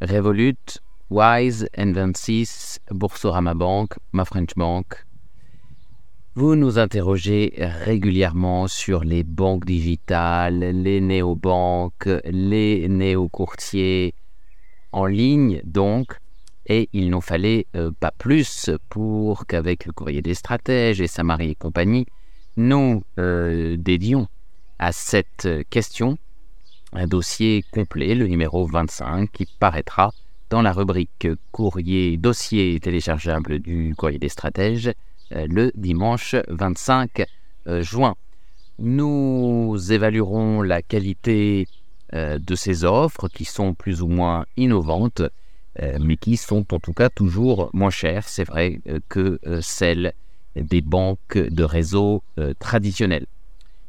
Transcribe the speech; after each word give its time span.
Revolut, 0.00 0.80
Wise, 1.10 1.68
N26, 1.76 2.78
Boursorama 2.90 3.52
Bank, 3.54 3.98
Ma 4.12 4.24
French 4.24 4.54
Bank. 4.56 5.04
Vous 6.34 6.56
nous 6.56 6.78
interrogez 6.78 7.52
régulièrement 7.58 8.66
sur 8.66 9.04
les 9.04 9.24
banques 9.24 9.66
digitales, 9.66 10.60
les 10.60 11.02
néobanques, 11.02 12.08
les 12.24 12.88
néo-courtiers 12.88 14.14
en 14.92 15.04
ligne, 15.04 15.60
donc, 15.64 16.16
et 16.66 16.88
il 16.94 17.10
n'en 17.10 17.20
fallait 17.20 17.66
euh, 17.76 17.90
pas 17.98 18.12
plus 18.16 18.70
pour 18.88 19.46
qu'avec 19.46 19.84
le 19.84 19.92
courrier 19.92 20.22
des 20.22 20.34
stratèges 20.34 21.02
et 21.02 21.08
Samari 21.08 21.50
et 21.50 21.54
compagnie, 21.54 22.06
nous 22.56 23.02
euh, 23.18 23.76
dédions 23.76 24.28
à 24.78 24.92
cette 24.92 25.48
question 25.68 26.16
un 26.92 27.06
dossier 27.06 27.64
complet, 27.70 28.14
le 28.14 28.26
numéro 28.26 28.66
25, 28.66 29.30
qui 29.30 29.46
paraîtra 29.58 30.12
dans 30.50 30.62
la 30.62 30.72
rubrique 30.72 31.28
courrier 31.52 32.16
dossier 32.16 32.80
téléchargeable 32.80 33.60
du 33.60 33.94
courrier 33.96 34.18
des 34.18 34.28
stratèges 34.28 34.90
euh, 35.32 35.46
le 35.48 35.70
dimanche 35.74 36.34
25 36.48 37.24
juin. 37.80 38.16
Nous 38.78 39.76
évaluerons 39.90 40.62
la 40.62 40.82
qualité 40.82 41.68
de 42.12 42.54
ces 42.56 42.84
offres 42.84 43.28
qui 43.28 43.44
sont 43.44 43.74
plus 43.74 44.02
ou 44.02 44.08
moins 44.08 44.46
innovantes 44.56 45.22
euh, 45.80 45.98
mais 46.00 46.16
qui 46.16 46.36
sont 46.36 46.66
en 46.74 46.80
tout 46.80 46.92
cas 46.92 47.08
toujours 47.08 47.70
moins 47.72 47.90
chères, 47.90 48.28
c'est 48.28 48.44
vrai, 48.44 48.80
euh, 48.88 48.98
que 49.08 49.38
euh, 49.46 49.60
celles 49.60 50.12
des 50.56 50.80
banques 50.80 51.38
de 51.38 51.62
réseau 51.62 52.24
traditionnelles. 52.58 53.26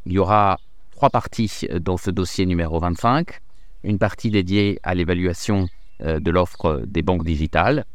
Il 0.06 0.12
y 0.12 0.20
aura 0.20 0.60
trois 1.02 1.10
parties 1.10 1.68
dans 1.80 1.98
ce 1.98 2.12
dossier 2.12 2.46
numéro 2.46 2.80
25. 2.80 3.40
Une 3.84 3.98
partie 3.98 4.30
dédiée 4.30 4.80
à 4.84 4.94
l'évaluation 4.94 5.68
de 6.00 6.30
l'offre 6.30 6.84
des 6.86 7.02
banques 7.02 7.26
digitales, 7.26 7.86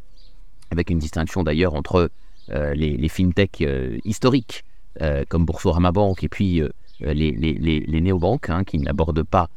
avec 0.72 0.90
une 0.90 0.98
distinction 0.98 1.44
d'ailleurs 1.44 1.74
entre 1.74 2.10
les, 2.48 2.96
les 2.96 3.08
fintechs 3.08 3.64
historiques, 4.04 4.64
comme 5.28 5.44
Boursorama 5.44 5.92
Bank, 5.92 6.24
et 6.24 6.28
puis 6.28 6.62
les, 6.98 8.00
néobanques, 8.00 8.50
hein, 8.50 8.64
qui 8.64 8.78
n'abordent 8.78 9.22
pas, 9.22 9.50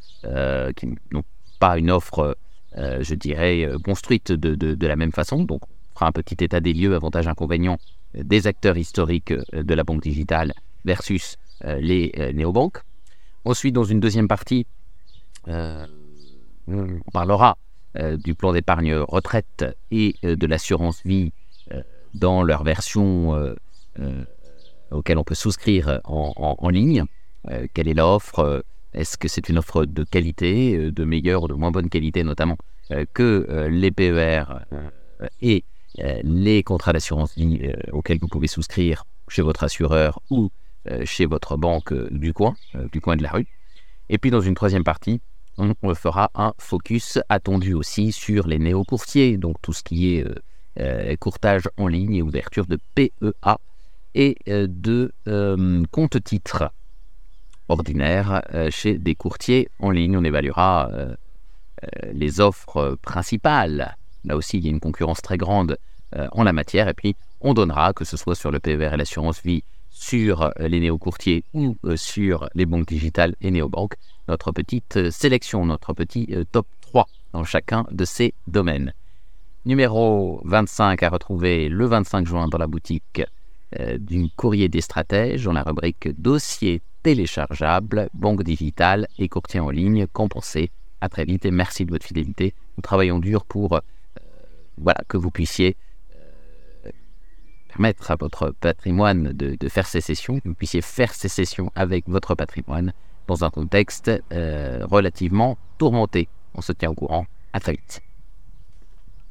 qui 0.75 0.85
n'ont 1.11 1.23
pas 1.59 1.79
une 1.79 1.89
offre 1.89 2.37
euh, 2.77 3.01
je 3.01 3.15
dirais, 3.15 3.65
euh, 3.65 3.79
construite 3.79 4.31
de, 4.31 4.87
la 4.87 4.95
même 4.95 5.11
façon. 5.11 5.43
Donc, 5.43 5.63
on 5.63 5.95
fera 5.95 6.07
un 6.07 6.11
petit 6.11 6.43
état 6.43 6.59
des 6.59 6.73
lieux, 6.73 6.93
avantages, 6.93 7.27
inconvénients 7.27 7.79
euh, 8.15 8.21
des 8.23 8.45
acteurs 8.45 8.77
historiques 8.77 9.33
de 9.53 9.73
la 9.73 9.83
banque 9.83 10.03
digitale 10.03 10.53
versus 10.85 11.37
les 11.65 12.13
néobanques. 12.33 12.83
Ensuite, 13.45 13.73
dans 13.73 13.83
une 13.83 13.99
deuxième 13.99 14.27
partie, 14.27 14.65
on 15.47 15.87
parlera 17.13 17.57
du 17.95 18.35
plan 18.35 18.53
d'épargne 18.53 18.95
retraite 18.95 19.65
et 19.91 20.15
de 20.23 20.45
l'assurance 20.45 21.01
vie 21.03 21.31
dans 22.13 22.43
leur 22.43 22.63
version 22.63 23.55
auquel 24.91 25.17
on 25.17 25.23
peut 25.23 25.35
souscrire 25.35 26.01
en, 26.05 26.69
ligne. 26.69 27.05
quelle 27.73 27.87
est 27.87 27.93
l'offre? 27.93 28.63
Est-ce 28.93 29.17
que 29.17 29.27
c'est 29.27 29.49
une 29.49 29.59
offre 29.59 29.85
de 29.85 30.03
qualité, 30.03 30.75
euh, 30.75 30.91
de 30.91 31.03
meilleure 31.03 31.43
ou 31.43 31.47
de 31.47 31.53
moins 31.53 31.71
bonne 31.71 31.89
qualité 31.89 32.23
notamment 32.23 32.57
euh, 32.91 33.05
que 33.13 33.45
euh, 33.49 33.69
les 33.69 33.91
PER 33.91 34.43
et 35.41 35.63
les 36.23 36.63
contrats 36.63 36.93
d'assurance 36.93 37.35
vie 37.35 37.73
auxquels 37.91 38.19
vous 38.21 38.27
pouvez 38.27 38.47
souscrire 38.47 39.05
chez 39.27 39.41
votre 39.41 39.63
assureur 39.63 40.21
ou 40.29 40.49
chez 41.03 41.25
votre 41.25 41.57
banque 41.57 41.93
du 42.11 42.33
coin, 42.33 42.55
du 42.91 43.01
coin 43.01 43.15
de 43.15 43.23
la 43.23 43.31
rue. 43.31 43.47
Et 44.09 44.17
puis 44.17 44.31
dans 44.31 44.41
une 44.41 44.55
troisième 44.55 44.83
partie, 44.83 45.21
on 45.57 45.93
fera 45.93 46.31
un 46.35 46.53
focus 46.57 47.19
attendu 47.27 47.73
aussi 47.73 48.11
sur 48.11 48.47
les 48.47 48.59
néo-courtiers, 48.59 49.37
donc 49.37 49.57
tout 49.61 49.73
ce 49.73 49.83
qui 49.83 50.15
est 50.15 50.25
courtage 51.19 51.69
en 51.77 51.87
ligne 51.87 52.15
et 52.15 52.21
ouverture 52.21 52.65
de 52.65 52.79
PEA 52.95 53.57
et 54.15 54.37
de 54.47 55.11
compte 55.91 56.23
titres 56.23 56.71
ordinaire 57.69 58.41
euh, 58.53 58.69
chez 58.69 58.97
des 58.97 59.15
courtiers 59.15 59.69
en 59.79 59.91
ligne. 59.91 60.17
On 60.17 60.23
évaluera 60.23 60.89
euh, 60.91 61.15
euh, 61.83 62.11
les 62.11 62.41
offres 62.41 62.97
principales. 63.01 63.95
Là 64.25 64.35
aussi, 64.35 64.57
il 64.57 64.65
y 64.65 64.67
a 64.67 64.71
une 64.71 64.81
concurrence 64.81 65.21
très 65.21 65.37
grande 65.37 65.77
en 66.31 66.43
la 66.43 66.53
matière. 66.53 66.87
Et 66.87 66.95
puis, 66.95 67.15
on 67.39 67.53
donnera, 67.53 67.93
que 67.93 68.03
ce 68.03 68.17
soit 68.17 68.33
sur 68.33 68.49
le 68.49 68.59
PVR 68.59 68.95
et 68.95 68.97
l'assurance 68.97 69.43
vie, 69.43 69.63
sur 69.99 70.51
les 70.57 70.79
néo-courtiers 70.79 71.43
ou 71.53 71.75
sur 71.95 72.49
les 72.55 72.65
banques 72.65 72.87
digitales 72.87 73.35
et 73.41 73.51
néobanques, 73.51 73.95
notre 74.29 74.51
petite 74.53 75.11
sélection, 75.11 75.65
notre 75.65 75.93
petit 75.93 76.33
top 76.51 76.65
3 76.81 77.05
dans 77.33 77.43
chacun 77.43 77.85
de 77.91 78.05
ces 78.05 78.33
domaines. 78.47 78.93
Numéro 79.65 80.41
25 80.45 81.03
à 81.03 81.09
retrouver 81.09 81.67
le 81.67 81.85
25 81.85 82.25
juin 82.25 82.47
dans 82.47 82.57
la 82.57 82.67
boutique 82.67 83.21
du 83.99 84.29
courrier 84.37 84.69
des 84.69 84.81
stratèges 84.81 85.43
dans 85.43 85.53
la 85.53 85.63
rubrique 85.63 86.09
dossier 86.19 86.81
téléchargeable, 87.03 88.09
banque 88.13 88.43
digitale 88.43 89.07
et 89.17 89.27
courtier 89.27 89.59
en 89.59 89.69
ligne 89.69 90.07
compensé. 90.07 90.71
À 91.01 91.09
très 91.09 91.25
vite 91.25 91.45
et 91.45 91.51
merci 91.51 91.85
de 91.85 91.91
votre 91.91 92.05
fidélité. 92.05 92.53
Nous 92.77 92.81
travaillons 92.81 93.19
dur 93.19 93.45
pour 93.45 93.73
euh, 93.73 93.79
voilà, 94.77 95.01
que 95.07 95.17
vous 95.17 95.31
puissiez 95.31 95.75
euh, 95.77 95.88
permettre 97.79 98.11
à 98.11 98.17
votre 98.17 98.53
patrimoine 98.59 99.31
de, 99.31 99.69
faire 99.69 99.87
sécession, 99.87 100.41
que 100.41 100.49
vous 100.49 100.53
puissiez 100.53 100.81
faire 100.81 101.13
sécession 101.13 101.71
avec 101.75 102.09
votre 102.09 102.35
patrimoine 102.35 102.91
dans 103.27 103.45
un 103.45 103.49
contexte 103.49 104.11
euh, 104.33 104.85
relativement 104.85 105.57
tourmenté. 105.77 106.27
On 106.55 106.61
se 106.61 106.73
tient 106.73 106.89
au 106.89 106.93
courant. 106.93 107.25
À 107.53 107.61
très 107.61 107.71
vite. 107.71 108.01